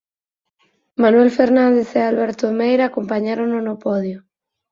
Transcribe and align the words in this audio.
Manuel 1.03 1.29
Fernández 1.39 1.87
e 1.99 2.01
Alberto 2.03 2.45
Meira 2.59 2.83
acompañárono 2.87 3.57
no 3.67 3.75
podio. 3.85 4.17